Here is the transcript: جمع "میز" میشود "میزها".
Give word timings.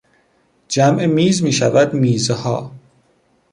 جمع 0.69 1.05
"میز" 1.05 1.43
میشود 1.43 1.93
"میزها". 1.93 2.71